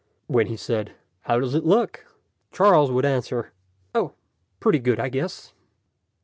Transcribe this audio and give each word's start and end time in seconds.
When 0.25 0.47
he 0.47 0.57
said, 0.57 0.93
"How 1.25 1.39
does 1.39 1.53
it 1.53 1.63
look?" 1.63 2.03
Charles 2.51 2.89
would 2.89 3.05
answer, 3.05 3.51
"Oh, 3.93 4.13
pretty 4.59 4.79
good, 4.79 4.99
I 4.99 5.09
guess." 5.09 5.53